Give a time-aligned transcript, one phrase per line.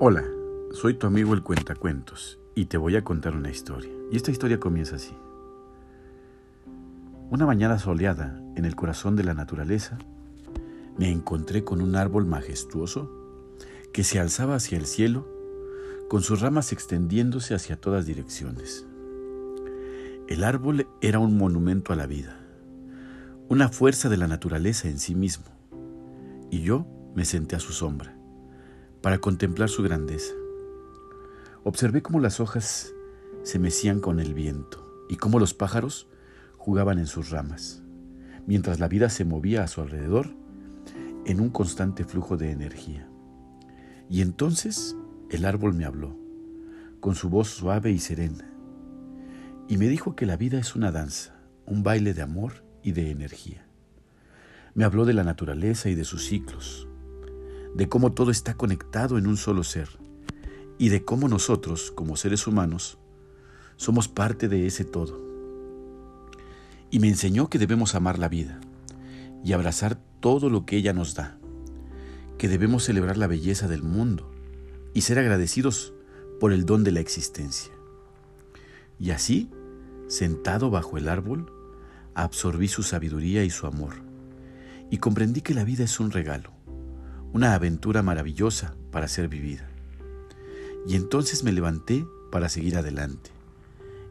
[0.00, 0.24] Hola,
[0.72, 3.92] soy tu amigo el Cuentacuentos y te voy a contar una historia.
[4.10, 5.16] Y esta historia comienza así.
[7.30, 9.96] Una mañana soleada en el corazón de la naturaleza,
[10.98, 13.08] me encontré con un árbol majestuoso
[13.92, 15.28] que se alzaba hacia el cielo,
[16.08, 18.84] con sus ramas extendiéndose hacia todas direcciones.
[20.26, 22.36] El árbol era un monumento a la vida,
[23.48, 25.46] una fuerza de la naturaleza en sí mismo,
[26.50, 26.84] y yo
[27.14, 28.23] me senté a su sombra
[29.04, 30.32] para contemplar su grandeza.
[31.62, 32.94] Observé cómo las hojas
[33.42, 36.08] se mecían con el viento y cómo los pájaros
[36.56, 37.82] jugaban en sus ramas,
[38.46, 40.34] mientras la vida se movía a su alrededor
[41.26, 43.06] en un constante flujo de energía.
[44.08, 44.96] Y entonces
[45.28, 46.16] el árbol me habló,
[47.00, 48.50] con su voz suave y serena,
[49.68, 53.10] y me dijo que la vida es una danza, un baile de amor y de
[53.10, 53.66] energía.
[54.72, 56.88] Me habló de la naturaleza y de sus ciclos,
[57.74, 59.88] de cómo todo está conectado en un solo ser
[60.78, 62.98] y de cómo nosotros, como seres humanos,
[63.76, 65.20] somos parte de ese todo.
[66.90, 68.60] Y me enseñó que debemos amar la vida
[69.44, 71.38] y abrazar todo lo que ella nos da,
[72.38, 74.30] que debemos celebrar la belleza del mundo
[74.94, 75.92] y ser agradecidos
[76.40, 77.72] por el don de la existencia.
[78.98, 79.50] Y así,
[80.08, 81.52] sentado bajo el árbol,
[82.14, 83.94] absorbí su sabiduría y su amor,
[84.90, 86.52] y comprendí que la vida es un regalo,
[87.34, 89.68] una aventura maravillosa para ser vivida.
[90.86, 93.30] Y entonces me levanté para seguir adelante,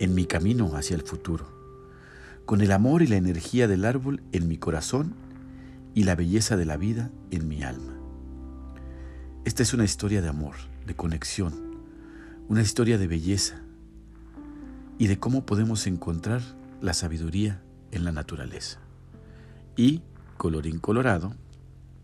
[0.00, 1.46] en mi camino hacia el futuro,
[2.44, 5.14] con el amor y la energía del árbol en mi corazón
[5.94, 7.94] y la belleza de la vida en mi alma.
[9.44, 11.54] Esta es una historia de amor, de conexión,
[12.48, 13.62] una historia de belleza
[14.98, 16.42] y de cómo podemos encontrar
[16.80, 18.80] la sabiduría en la naturaleza.
[19.76, 20.02] Y,
[20.36, 21.36] colorín colorado,